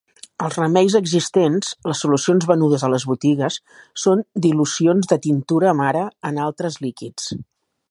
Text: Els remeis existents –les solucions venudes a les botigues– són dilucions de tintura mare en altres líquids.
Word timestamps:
Els 0.43 0.55
remeis 0.59 0.93
existents 0.99 1.67
–les 1.89 2.01
solucions 2.05 2.47
venudes 2.53 2.85
a 2.87 2.89
les 2.95 3.05
botigues– 3.11 3.59
són 4.05 4.25
dilucions 4.47 5.13
de 5.13 5.21
tintura 5.27 5.75
mare 5.83 6.05
en 6.31 6.43
altres 6.49 6.83
líquids. 6.87 7.33